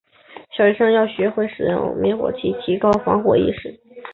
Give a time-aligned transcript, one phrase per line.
[0.57, 3.79] 小学生要学会使用灭火器，提高防火意识。